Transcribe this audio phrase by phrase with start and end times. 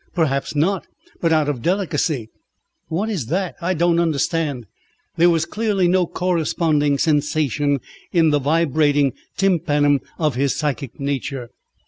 [0.15, 0.87] "Perhaps not
[1.21, 2.31] but out of delicacy."
[2.87, 3.53] "What is that?
[3.61, 4.65] I don't understand."
[5.15, 7.79] There was clearly no corresponding sensation
[8.11, 11.51] in the vibrating tympanum of his psychic nature.